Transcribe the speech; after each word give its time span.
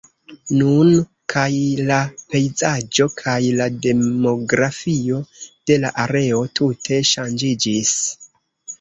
Nun 0.59 0.87
kaj 1.33 1.49
la 1.89 1.97
pejzaĝo 2.31 3.07
kaj 3.21 3.37
la 3.61 3.69
demografio 3.85 5.23
de 5.51 5.81
la 5.87 5.95
areo 6.09 6.45
tute 6.61 7.03
ŝanĝiĝis. 7.15 7.99